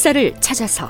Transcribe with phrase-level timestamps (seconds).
[0.00, 0.88] 역사를 찾아서.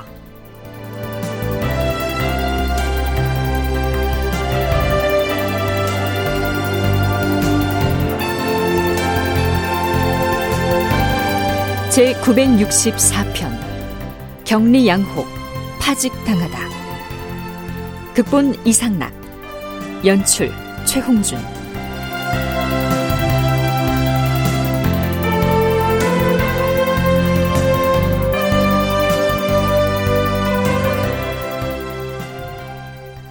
[11.89, 13.51] 제 964편
[14.45, 15.25] 격리양호
[15.77, 16.57] 파직당하다.
[18.13, 19.11] 극본 이상락
[20.05, 20.53] 연출
[20.85, 21.37] 최홍준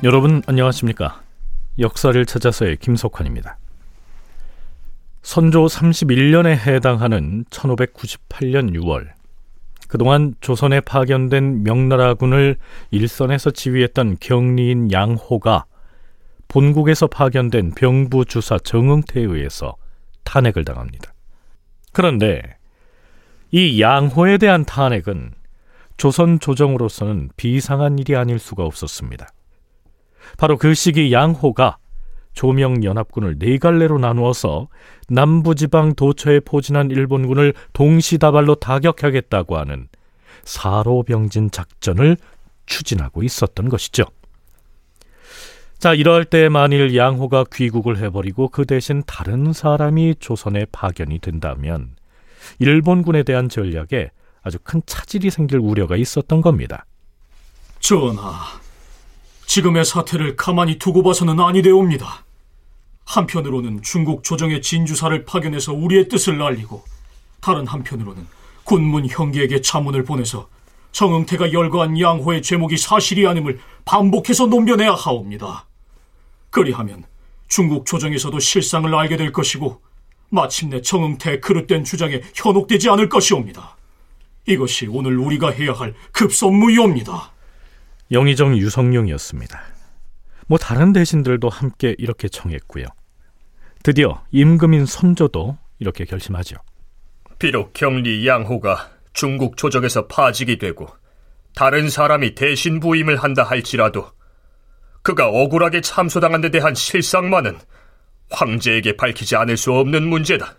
[0.03, 1.21] 여러분 안녕하십니까?
[1.79, 3.59] 역사를 찾아서의 김석환입니다.
[5.21, 9.09] 선조 31년에 해당하는 1598년 6월
[9.89, 12.57] 그동안 조선에 파견된 명나라군을
[12.91, 15.67] 일선에서 지휘했던 경리인 양호가
[16.49, 19.77] 본국에서 파견된 병부 주사 정응태에 의해서
[20.25, 21.13] 탄핵을 당합니다.
[21.93, 22.41] 그런데
[23.51, 25.33] 이 양호에 대한 탄핵은
[25.99, 29.29] 조선 조정으로서는 비상한 일이 아닐 수가 없었습니다.
[30.39, 31.79] 바로 그 시기 양호가
[32.33, 34.69] 조명 연합군을 네 갈래로 나누어서
[35.09, 39.89] 남부지방 도처에 포진한 일본군을 동시다발로 타격하겠다고 하는
[40.45, 42.17] 사로병진 작전을
[42.67, 44.05] 추진하고 있었던 것이죠.
[45.79, 51.97] 자, 이럴 때 만일 양호가 귀국을 해버리고 그 대신 다른 사람이 조선에 파견이 된다면
[52.59, 54.11] 일본군에 대한 전략에
[54.43, 56.85] 아주 큰 차질이 생길 우려가 있었던 겁니다.
[57.81, 58.61] 전하,
[59.51, 62.25] 지금의 사태를 가만히 두고 봐서는 아니되옵니다.
[63.05, 66.85] 한편으로는 중국 조정의 진주사를 파견해서 우리의 뜻을 알리고
[67.41, 68.29] 다른 한편으로는
[68.63, 70.49] 군문 형기에게 자문을 보내서
[70.93, 75.67] 정응태가 열거한 양호의 제목이 사실이 아님을 반복해서 논변해야 하옵니다.
[76.51, 77.03] 그리하면
[77.49, 79.81] 중국 조정에서도 실상을 알게 될 것이고
[80.29, 83.77] 마침내 정응태의 그릇된 주장에 현혹되지 않을 것이옵니다.
[84.47, 87.33] 이것이 오늘 우리가 해야 할 급선무이옵니다.
[88.11, 89.63] 영의정 유성룡이었습니다.
[90.47, 92.87] 뭐 다른 대신들도 함께 이렇게 청했고요.
[93.83, 96.57] 드디어 임금인 선조도 이렇게 결심하죠.
[97.39, 100.89] 비록 경리 양호가 중국 조정에서 파직이 되고
[101.55, 104.11] 다른 사람이 대신 부임을 한다 할지라도
[105.03, 107.59] 그가 억울하게 참소당한 데 대한 실상만은
[108.31, 110.57] 황제에게 밝히지 않을 수 없는 문제다.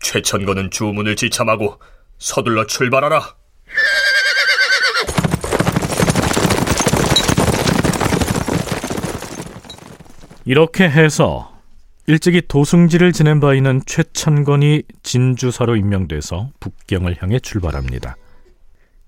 [0.00, 1.80] 최천거는 주문을 지참하고
[2.18, 3.36] 서둘러 출발하라.
[10.48, 11.52] 이렇게 해서
[12.06, 18.16] 일찍이 도승지를 지낸 바 있는 최천건이 진주사로 임명돼서 북경을 향해 출발합니다.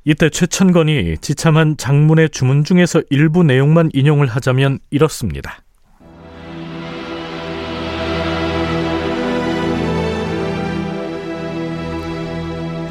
[0.04, 5.62] 이때 최천건이 지참한 장문의 주문 중에서 일부 내용만 인용을 하자면 이렇습니다.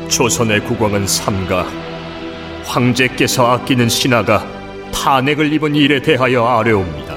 [0.07, 1.67] 조선의 국왕은 삼가
[2.66, 4.43] 황제께서 아끼는 신하가
[4.91, 7.09] 탄핵을 입은 일에 대하여 아뢰옵니다.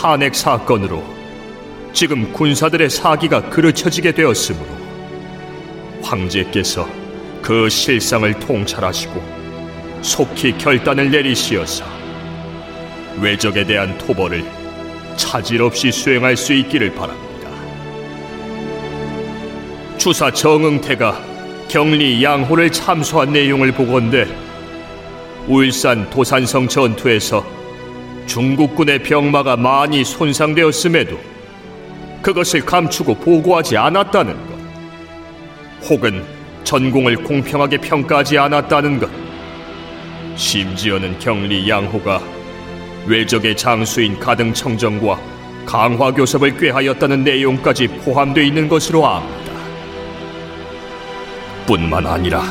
[0.00, 1.04] 그 탄핵 사건으로
[1.92, 4.66] 지금 군사들의 사기가 그르쳐지게 되었으므로
[6.00, 6.88] 황제께서
[7.42, 9.22] 그 실상을 통찰하시고
[10.00, 11.84] 속히 결단을 내리시어서
[13.20, 14.42] 외적에 대한 토벌을
[15.16, 17.50] 차질 없이 수행할 수 있기를 바랍니다.
[19.98, 21.20] 주사 정응태가
[21.68, 24.26] 경리 양호를 참소한 내용을 보건대
[25.46, 27.59] 울산 도산성 전투에서
[28.30, 31.18] 중국군의 병마가 많이 손상되었음에도
[32.22, 36.24] 그것을 감추고 보고하지 않았다는 것, 혹은
[36.62, 39.10] 전공을 공평하게 평가하지 않았다는 것,
[40.36, 42.22] 심지어는 경리 양호가
[43.08, 45.20] 외적의 장수인 가등청정과
[45.66, 49.52] 강화교섭을 꾀하였다는 내용까지 포함되어 있는 것으로 압니다.
[51.66, 52.44] 뿐만 아니라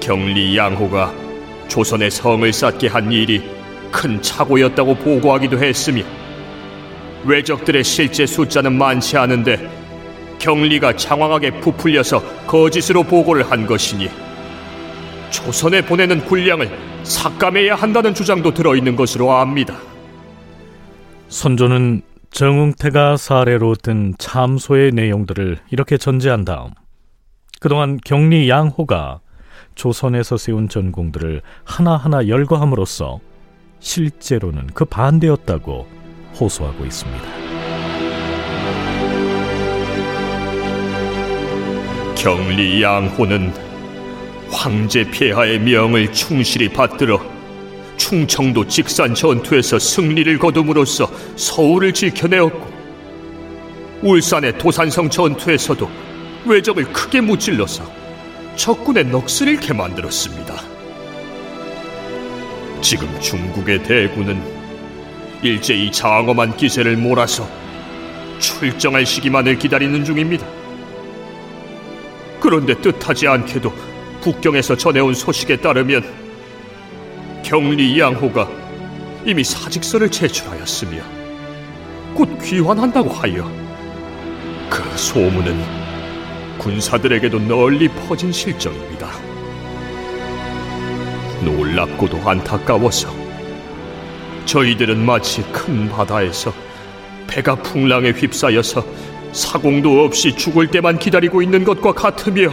[0.00, 1.14] 경리 양호가
[1.68, 3.53] 조선의 성을 쌓게 한 일이
[3.94, 6.02] 큰 착오였다고 보고하기도 했으며
[7.24, 9.70] 외적들의 실제 숫자는 많지 않은데
[10.40, 14.10] 경리가 장황하게 부풀려서 거짓으로 보고를 한 것이니
[15.30, 16.70] 조선에 보내는 군량을
[17.04, 19.76] 삭감해야 한다는 주장도 들어있는 것으로 압니다.
[21.28, 22.02] 선조는
[22.32, 26.70] 정웅태가 사례로 든 참소의 내용들을 이렇게 전제한 다음
[27.60, 29.20] 그동안 경리 양호가
[29.76, 33.20] 조선에서 세운 전공들을 하나하나 열거함으로써
[33.84, 35.86] 실제로는 그 반대였다고
[36.40, 37.24] 호소하고 있습니다.
[42.16, 43.52] 경리 양호는
[44.50, 47.20] 황제 폐하의 명을 충실히 받들어
[47.98, 52.74] 충청도 직산 전투에서 승리를 거둠으로써 서울을 지켜내었고
[54.02, 55.88] 울산의 도산성 전투에서도
[56.46, 57.84] 외적을 크게 무찔러서
[58.56, 60.73] 적군의 넋을 잃게 만들었습니다.
[62.84, 64.38] 지금 중국의 대군은
[65.42, 67.48] 일제히 장엄한 기세를 몰아서
[68.38, 70.46] 출정할 시기만을 기다리는 중입니다.
[72.38, 73.72] 그런데 뜻하지 않게도
[74.20, 76.04] 북경에서 전해온 소식에 따르면
[77.42, 78.50] 경리 양호가
[79.24, 81.02] 이미 사직서를 제출하였으며
[82.12, 83.50] 곧 귀환한다고 하여
[84.68, 85.58] 그 소문은
[86.58, 89.23] 군사들에게도 널리 퍼진 실정입니다.
[91.74, 93.08] 놀랍고도 안타까워서
[94.46, 96.52] 저희들은 마치 큰 바다에서
[97.26, 98.84] 배가 풍랑에 휩싸여서
[99.32, 102.50] 사공도 없이 죽을 때만 기다리고 있는 것과 같으며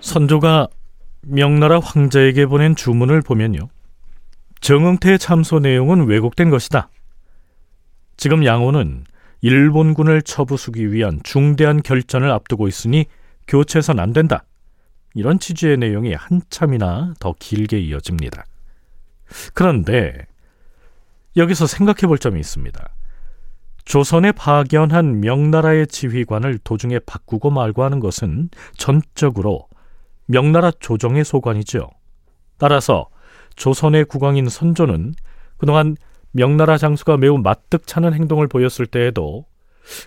[0.00, 0.68] 선조가
[1.22, 3.68] 명나라 황제에게 보낸 주문을 보면요.
[4.60, 6.88] 정응태의 참소 내용은 왜곡된 것이다.
[8.16, 9.04] 지금 양호는
[9.42, 13.06] 일본군을 처부수기 위한 중대한 결전을 앞두고 있으니
[13.46, 14.44] 교체선 안 된다.
[15.14, 18.44] 이런 취지의 내용이 한참이나 더 길게 이어집니다.
[19.54, 20.26] 그런데
[21.36, 22.88] 여기서 생각해 볼 점이 있습니다.
[23.84, 29.66] 조선에 파견한 명나라의 지휘관을 도중에 바꾸고 말고 하는 것은 전적으로
[30.26, 31.90] 명나라 조정의 소관이죠.
[32.58, 33.08] 따라서
[33.56, 35.14] 조선의 국왕인 선조는
[35.56, 35.96] 그동안
[36.32, 39.46] 명나라 장수가 매우 마뜩찮은 행동을 보였을 때에도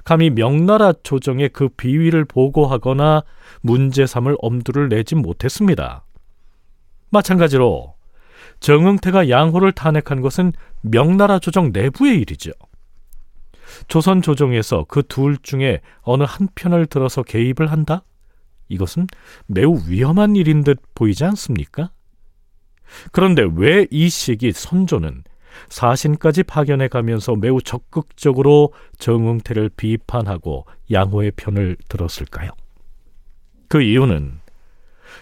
[0.03, 3.23] 감히 명나라 조정의 그 비위를 보고하거나
[3.61, 6.05] 문제 삼을 엄두를 내지 못했습니다.
[7.09, 7.95] 마찬가지로
[8.59, 12.51] 정응태가 양호를 탄핵한 것은 명나라 조정 내부의 일이죠.
[13.87, 18.03] 조선 조정에서 그 둘 중에 어느 한 편을 들어서 개입을 한다?
[18.69, 19.07] 이것은
[19.47, 21.91] 매우 위험한 일인 듯 보이지 않습니까?
[23.11, 25.23] 그런데 왜 이 시기 선조는
[25.69, 32.51] 사신까지 파견해 가면서 매우 적극적으로 정응태를 비판하고 양호의 편을 들었을까요?
[33.67, 34.39] 그 이유는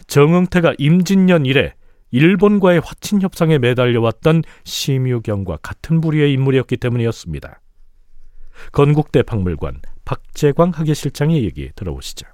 [0.07, 1.74] 정응태가 임진년 이래
[2.12, 7.62] 일본과의 화친 협상에 매달려왔던 심유경과 같은 부류의 인물이었기 때문이었습니다.
[8.74, 12.27] 건국대 박물관 박재광 학예실장의 얘기 들어보시죠.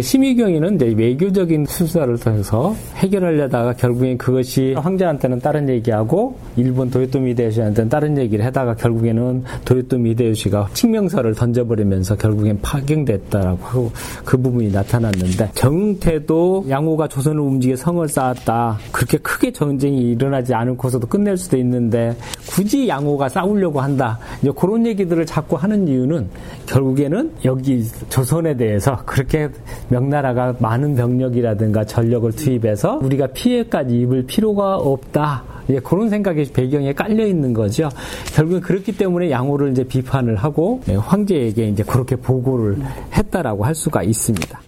[0.00, 8.18] 심의경위는 이제 외교적인 수사를 통해서 해결하려다가 결국엔 그것이 황제한테는 다른 얘기하고 일본 도요토미 히데요시한테는 다른
[8.18, 13.92] 얘기를 하다가 결국에는 도요토미 히데요시가 칙명서를 던져버리면서 결국엔 파경됐다라고 하고
[14.24, 18.78] 그 부분이 나타났는데 정태도 양호가 조선을 움직여 성을 쌓았다.
[18.92, 22.14] 그렇게 크게 전쟁이 일어나지 않고서도 끝낼 수도 있는데
[22.50, 24.18] 굳이 양호가 싸우려고 한다.
[24.42, 26.28] 이제 그런 얘기들을 자꾸 하는 이유는
[26.66, 29.48] 결국에는 여기 조선에 대해서 그렇게
[29.88, 35.44] 명나라가 많은 병력이라든가 전력을 투입해서 우리가 피해까지 입을 필요가 없다.
[35.70, 37.88] 예, 그런 생각이 배경에 깔려 있는 거죠.
[38.34, 42.78] 결국엔 그렇기 때문에 양호를 이제 비판을 하고 예, 황제에게 이제 그렇게 보고를
[43.16, 44.60] 했다라고 할 수가 있습니다.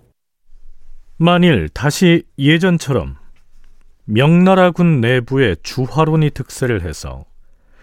[1.16, 3.16] 만일 다시 예전처럼
[4.04, 7.24] 명나라군 내부에 주화론이 득세를 해서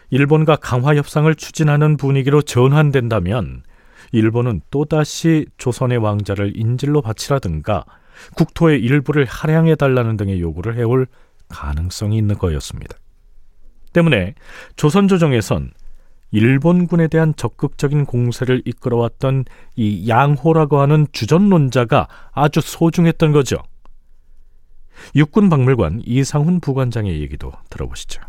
[0.09, 3.63] 일본과 강화 협상을 추진하는 분위기로 전환된다면
[4.11, 7.85] 일본은 또다시 조선의 왕자를 인질로 바치라든가
[8.35, 11.07] 국토의 일부를 할양해 달라는 등의 요구를 해올
[11.49, 12.97] 가능성이 있는 거였습니다.
[13.93, 14.35] 때문에
[14.75, 15.71] 조선 조정에선
[16.31, 23.57] 일본군에 대한 적극적인 공세를 이끌어왔던 이 양호라고 하는 주전론자가 아주 소중했던 거죠.
[25.15, 28.21] 육군 박물관 이상훈 부관장의 얘기도 들어보시죠.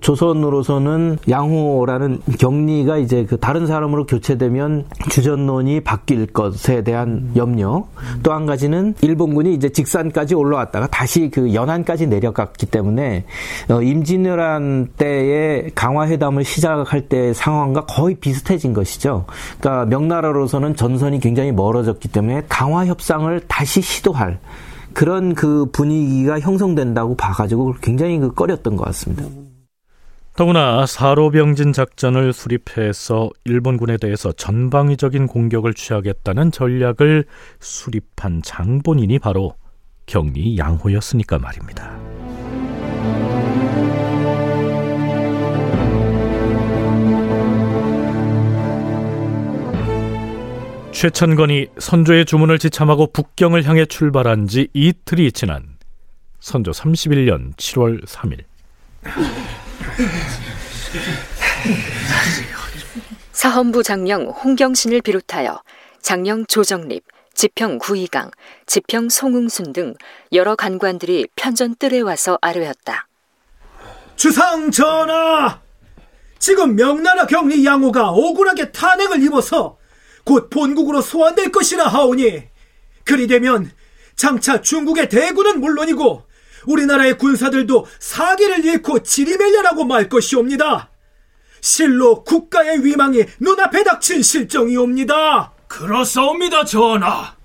[0.00, 7.86] 조선으로서는 양호라는 격리가 이제 그 다른 사람으로 교체되면 주전론이 바뀔 것에 대한 염려.
[8.22, 13.24] 또 한 가지는 일본군이 이제 직산까지 올라왔다가 다시 그 연안까지 내려갔기 때문에
[13.70, 19.24] 어, 임진왜란 때의 강화회담을 시작할 때 상황과 거의 비슷해진 것이죠.
[19.60, 24.40] 그러니까 명나라로서는 전선이 굉장히 멀어졌기 때문에 강화 협상을 다시 시도할
[24.92, 29.43] 그런 그 분위기가 형성된다고 봐가지고 굉장히 그 꺼렸던 것 같습니다.
[30.36, 37.24] 더구나 사로병진 작전을 수립해서 일본군에 대해서 전방위적인 공격을 취하겠다는 전략을
[37.60, 39.54] 수립한 장본인이 바로
[40.06, 41.96] 경리 양호였으니까 말입니다.
[50.90, 55.76] 최천건이 선조의 주문을 지참하고 북경을 향해 출발한 지 이틀이 지난
[56.40, 58.44] 선조 31년 7월 3일
[63.32, 65.62] 사헌부 장령 홍경신을 비롯하여
[66.00, 68.30] 장령 조정립, 지평 구이강,
[68.66, 69.94] 지평 송응순 등
[70.32, 73.06] 여러 간관들이 편전 뜰에 와서 아뢰었다.
[74.16, 75.60] 주상 전하!
[76.38, 79.78] 지금 명나라 경리 양호가 억울하게 탄핵을 입어서
[80.24, 82.44] 곧 본국으로 소환될 것이라 하오니
[83.04, 83.70] 그리 되면
[84.16, 86.24] 장차 중국의 대군은 물론이고
[86.66, 90.90] 우리나라의 군사들도 사기를 잃고 지리멸렬하고 말 것이옵니다.
[91.60, 95.52] 실로 국가의 위망이 눈앞에 닥친 실정이옵니다.
[95.66, 97.36] 그렇사옵니다, 전하.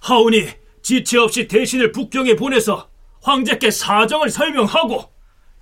[0.00, 0.48] 하오니
[0.82, 2.88] 지체 없이 대신을 북경에 보내서
[3.22, 5.04] 황제께 사정을 설명하고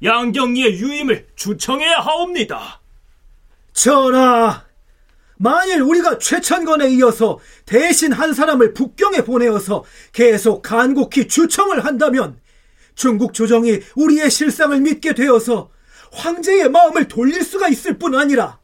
[0.02, 2.80] 양경리의 유임을 주청해야 하옵니다.
[3.72, 4.64] 전하,
[5.36, 12.40] 만일 우리가 최천건에 이어서 대신 한 사람을 북경에 보내어서 계속 간곡히 주청을 한다면
[12.98, 15.70] 중국 조정이 우리의 실상을 믿게 되어서
[16.12, 18.58] 황제의 마음을 돌릴 수가 있을 뿐 아니라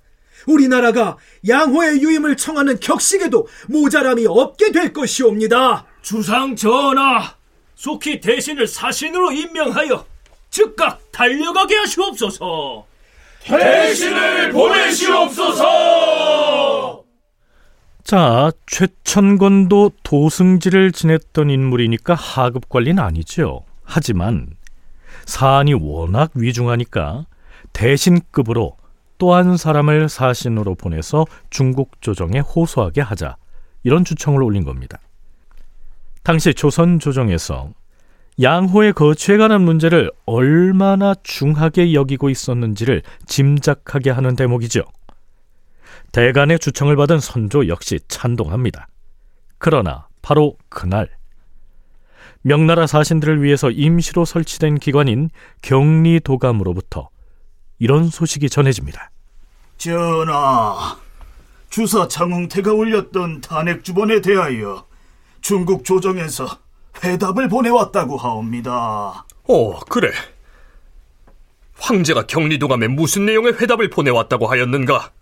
[0.47, 5.87] 우리나라가 양호의 유임을 청하는 격식에도 모자람이 없게 될 것이옵니다.
[6.03, 7.37] 주상 전하,
[7.77, 10.05] 속히 대신을 사신으로 임명하여
[10.51, 12.85] 즉각 달려가게 하시옵소서.
[13.45, 15.63] 대신을 보내시옵소서!
[18.03, 23.65] 자, 최천권도 도승지를 지냈던 인물이니까 하급 관리는 아니죠.
[23.85, 24.49] 하지만
[25.27, 27.27] 사안이 워낙 위중하니까
[27.73, 28.77] 대신급으로
[29.19, 33.37] 또 한 사람을 사신으로 보내서 중국 조정에 호소하게 하자
[33.83, 34.99] 이런 주청을 올린 겁니다.
[36.23, 37.71] 당시 조선 조정에서
[38.43, 44.83] 양호의 거취에 관한 문제를 얼마나 중하게 여기고 있었는지를 짐작하게 하는 대목이죠.
[46.13, 48.89] 대간의 주청을 받은 선조 역시 찬동합니다.
[49.59, 51.09] 그러나 바로 그날
[52.47, 55.31] 명나라 사신들을 위해서 임시로 설치된 기관인
[55.63, 57.09] 경리도감으로부터
[57.79, 59.11] 이런 소식이 전해집니다.
[59.79, 60.99] 전하,
[61.71, 64.85] 주사 장흥태가 올렸던 탄핵 주본에 대하여
[65.41, 66.47] 중국 조정에서
[67.03, 69.25] 회답을 보내왔다고 하옵니다.
[69.49, 70.13] 어, 그래.
[71.79, 75.13] 황제가 경리도감에 무슨 내용의 회답을 보내왔다고 하였는가?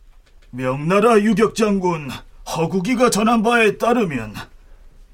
[0.50, 2.11] 명나라 유격장군
[2.57, 4.35] 허국이가 전한 바에 따르면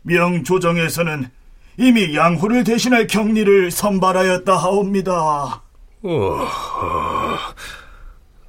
[0.03, 1.38] 명조정에서는
[1.79, 5.63] 이미 양호를 대신할 경리를 선발하였다 하옵니다.
[6.03, 6.49] 어,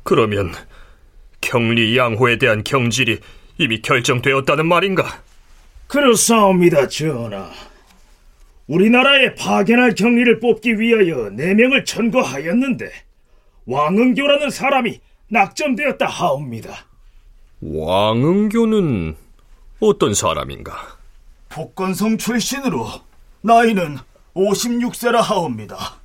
[0.02, 0.52] 그러면
[1.40, 3.20] 경리 양호에 대한 경질이
[3.60, 5.22] 이미 결정되었다는 말인가?
[5.88, 7.52] 그렇사옵니다, 전하.
[8.66, 12.90] 우리나라에 파견할 경리를 뽑기 위하여 네 명을 천거하였는데
[13.66, 16.86] 왕은교라는 사람이 낙점되었다 하옵니다.
[17.62, 19.16] 왕응교는
[19.80, 20.98] 어떤 사람인가?
[21.50, 22.88] 복건성 출신으로
[23.42, 23.98] 나이는
[24.36, 26.00] 56세라 하옵니다.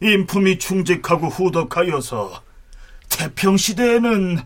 [0.00, 2.42] 인품이 충직하고 후덕하여서
[3.08, 4.38] 태평시대에는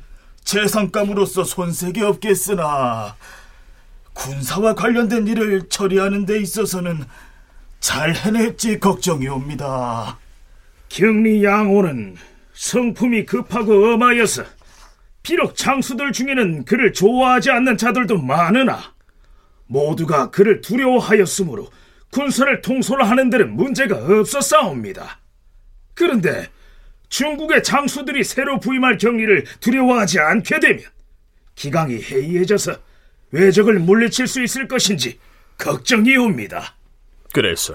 [0.44, 3.16] 재상감으로서 손색이 없겠으나
[4.14, 7.04] 군사와 관련된 일을 처리하는 데 있어서는
[7.80, 10.18] 잘 해낼지 걱정이 옵니다.
[10.88, 12.16] 경리 양호는
[12.54, 14.44] 성품이 급하고 엄하여서
[15.22, 18.80] 비록 장수들 중에는 그를 좋아하지 않는 자들도 많으나
[19.66, 21.68] 모두가 그를 두려워하였으므로
[22.12, 25.18] 군사를 통솔하는 데는 문제가 없었사옵니다.
[25.94, 26.48] 그런데
[27.08, 30.84] 중국의 장수들이 새로 부임할 경리를 두려워하지 않게 되면
[31.54, 32.76] 기강이 해이해져서
[33.30, 35.18] 외적을 물리칠 수 있을 것인지
[35.58, 36.74] 걱정이 옵니다.
[37.32, 37.74] 그래서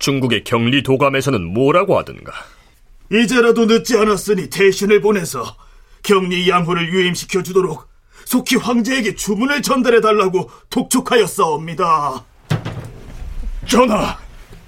[0.00, 2.32] 중국의 경리 도감에서는 뭐라고 하던가?
[3.10, 5.56] 이제라도 늦지 않았으니 대신을 보내서
[6.02, 7.88] 경리 양호를 유임시켜 주도록
[8.24, 12.24] 속히 황제에게 주문을 전달해 달라고 독촉하였사옵니다.
[13.66, 14.18] 전하,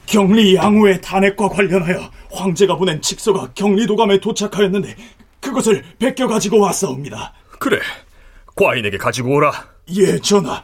[0.07, 4.97] 경리 양호의 탄핵과 관련하여 황제가 보낸 칙서가 경리도감에 도착하였는데
[5.41, 7.33] 그것을 베껴 가지고 왔사옵니다.
[7.59, 7.79] 그래,
[8.57, 9.53] 과인에게 가지고 오라.
[9.97, 10.63] 예, 전하.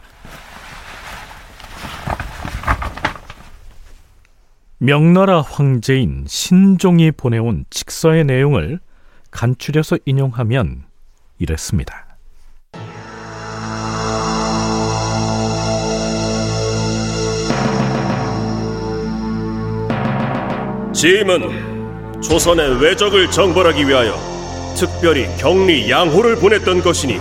[4.78, 8.80] 명나라 황제인 신종이 보내온 직서의 내용을
[9.30, 10.84] 간추려서 인용하면
[11.38, 12.09] 이랬습니다.
[21.00, 24.12] 짐은 조선의 외적을 정벌하기 위하여
[24.76, 27.18] 특별히 경리 양호를 보냈던 것이니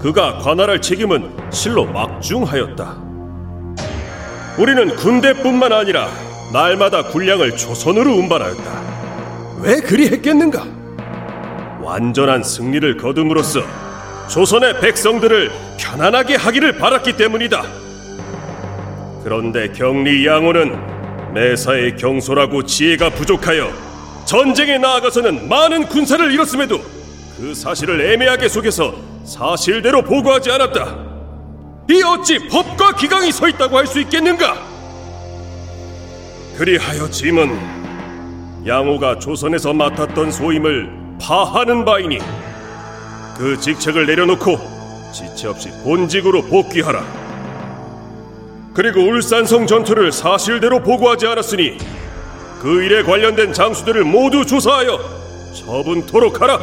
[0.00, 2.96] 그가 관할할 책임은 실로 막중하였다.
[4.56, 6.08] 우리는 군대뿐만 아니라
[6.50, 9.58] 날마다 군량을 조선으로 운반하였다.
[9.60, 10.64] 왜 그리 했겠는가?
[11.82, 13.60] 완전한 승리를 거둠으로써
[14.30, 17.64] 조선의 백성들을 편안하게 하기를 바랐기 때문이다.
[19.24, 20.97] 그런데 경리 양호는
[21.34, 23.70] 매사에 경솔하고 지혜가 부족하여
[24.26, 26.80] 전쟁에 나아가서는 많은 군사를 잃었음에도
[27.36, 28.94] 그 사실을 애매하게 속여서
[29.24, 31.06] 사실대로 보고하지 않았다.
[31.90, 34.56] 이 어찌 법과 기강이 서 있다고 할 수 있겠는가?
[36.56, 42.18] 그리하여 짐은 양호가 조선에서 맡았던 소임을 파하는 바이니
[43.38, 44.58] 그 직책을 내려놓고
[45.12, 47.27] 지체 없이 본직으로 복귀하라.
[48.78, 51.78] 그리고 울산성 전투를 사실대로 보고하지 않았으니
[52.62, 55.00] 그 일에 관련된 장수들을 모두 조사하여
[55.52, 56.60] 처분토록 하라.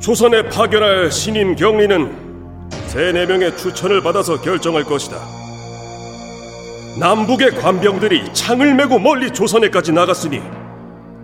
[0.00, 5.16] 조선에 파견할 신인 경리는 세네 명의 추천을 받아서 결정할 것이다.
[6.98, 10.42] 남북의 관병들이 창을 메고 멀리 조선에까지 나갔으니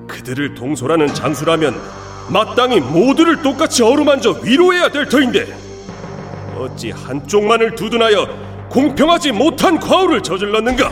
[0.07, 1.75] 그들을 동솔하는 장수라면
[2.29, 5.45] 마땅히 모두를 똑같이 어루만져 위로해야 될 터인데
[6.57, 8.46] 어찌 한쪽만을 두둔하여
[8.77, 10.91] 공평하지 못한 과오를 저질렀는가?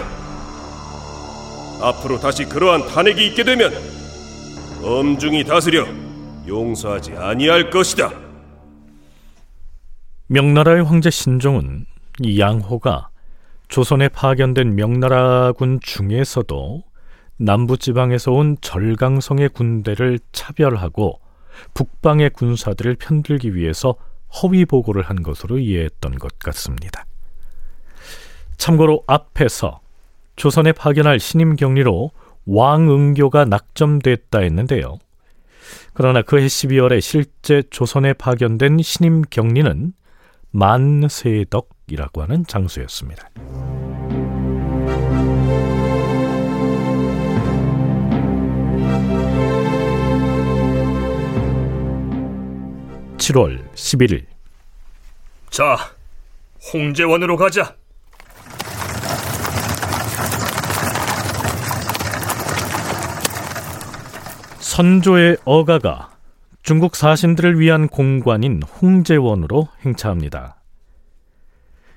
[1.82, 3.70] 앞으로 다시 그러한 탄핵이 있게 되면
[4.82, 5.86] 엄중히 다스려
[6.48, 8.10] 용서하지 아니할 것이다.
[10.28, 11.84] 명나라의 황제 신종은
[12.22, 13.10] 이 양호가
[13.68, 16.84] 조선에 파견된 명나라군 중에서도
[17.36, 21.20] 남부 지방에서 온 절강성의 군대를 차별하고
[21.74, 23.94] 북방의 군사들을 편들기 위해서
[24.42, 27.04] 허위 보고를 한 것으로 이해했던 것 같습니다.
[28.56, 29.80] 참고로 앞에서
[30.36, 32.10] 조선에 파견할 신임 경리로
[32.46, 34.98] 왕응교가 낙점됐다 했는데요.
[35.92, 39.92] 그러나 그해 12월에 실제 조선에 파견된 신임 경리는
[40.50, 43.30] 만세덕이라고 하는 장소였습니다.
[53.18, 54.26] 7월 11일
[55.48, 55.76] 자,
[56.72, 57.76] 홍제원으로 가자.
[64.64, 66.16] 선조의 어가가
[66.62, 70.56] 중국 사신들을 위한 공관인 홍제원으로 행차합니다.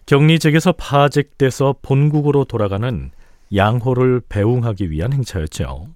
[0.05, 3.12] 격리직에서 파직돼서 본국으로 돌아가는
[3.55, 5.88] 양호를 배웅하기 위한 행차였죠.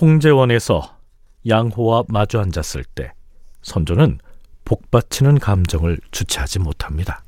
[0.00, 0.96] 홍제원에서
[1.46, 3.12] 양호와 마주 앉았을 때
[3.62, 4.18] 선조는
[4.64, 7.22] 복받치는 감정을 주체하지 못합니다.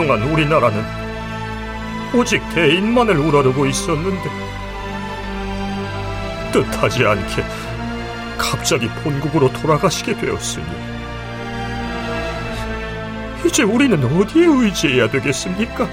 [0.00, 0.82] 동안 우리나라는
[2.14, 4.30] 오직 대인만을 우러르고 있었는데
[6.50, 7.44] 뜻하지 않게
[8.38, 10.64] 갑자기 본국으로 돌아가시게 되었으니
[13.44, 15.86] 이제 우리는 어디에 의지해야 되겠습니까?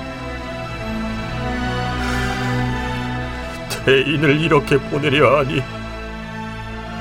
[3.85, 5.61] 대인을 이렇게 보내려 하니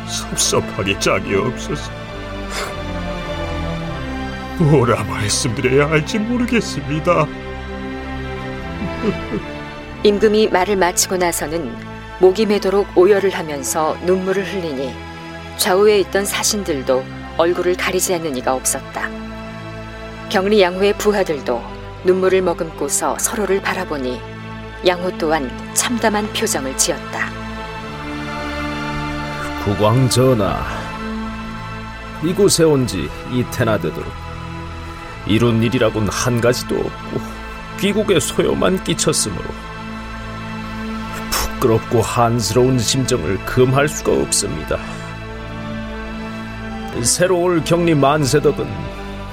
[0.08, 2.05] 섭섭하게 짝이 없어서
[4.58, 7.26] 뭐라 말씀드려야 할지 모르겠습니다.
[10.02, 11.74] 임금이 말을 마치고 나서는
[12.20, 14.94] 목이 매도록 오열을 하면서 눈물을 흘리니
[15.58, 17.04] 좌우에 있던 사신들도
[17.36, 19.10] 얼굴을 가리지 않는 이가 없었다.
[20.30, 21.62] 경리 양호의 부하들도
[22.04, 24.20] 눈물을 머금고서 서로를 바라보니
[24.86, 27.28] 양호 또한 참담한 표정을 지었다.
[29.64, 30.62] 국왕 전하,
[32.24, 34.25] 이곳에 온 지 이태나 되도록
[35.26, 37.20] 이룬 일이라곤 한 가지도 없고
[37.80, 39.44] 귀국에 소요만 끼쳤으므로
[41.30, 44.78] 부끄럽고 한스러운 심정을 금할 수가 없습니다.
[47.02, 48.66] 새로 올 격리 만세덕은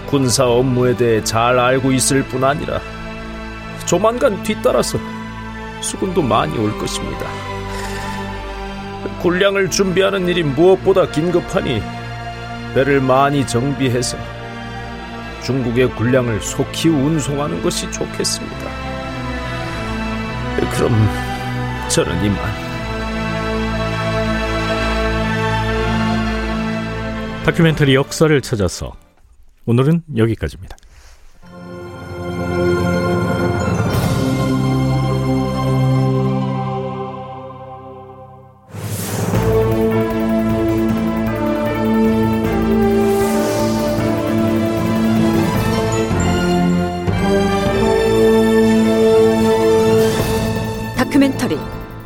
[0.08, 2.80] 군사 업무에 대해 잘 알고 있을 뿐 아니라
[3.86, 4.98] 조만간 뒤따라서
[5.82, 7.26] 수군도 많이 올 것입니다.
[9.22, 11.82] 군량을 준비하는 일이 무엇보다 긴급하니
[12.74, 14.18] 배를 많이 정비해서
[15.44, 18.58] 중국의 군량을 속히 운송하는 것이 좋겠습니다.
[20.76, 20.94] 그럼
[21.90, 22.38] 저는 이만.
[27.46, 28.94] 다큐멘터리 역사를 찾아서
[29.66, 30.78] 오늘은 여기까지입니다.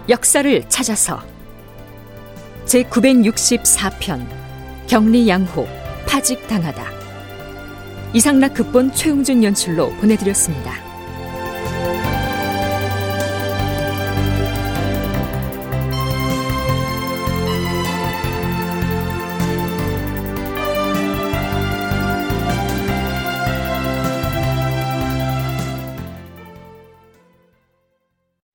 [0.09, 1.21] 역사를 찾아서
[2.65, 4.25] 제 964편
[4.87, 5.67] 격리양호
[6.07, 6.83] 파직당하다
[8.13, 10.86] 이상락 극본 최웅준 연출로 보내드렸습니다.